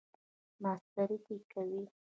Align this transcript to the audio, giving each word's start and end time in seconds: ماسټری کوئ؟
ماسټری 0.61 1.17
کوئ؟ 1.51 1.81